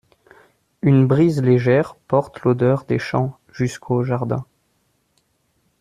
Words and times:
Une 0.81 1.05
brise 1.05 1.43
légère 1.43 1.95
porte 2.07 2.41
l’odeur 2.41 2.85
des 2.85 2.97
champs 2.97 3.37
jusqu’au 3.51 4.03
jardin. 4.03 4.43